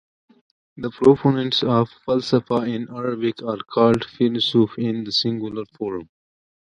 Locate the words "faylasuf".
4.07-4.75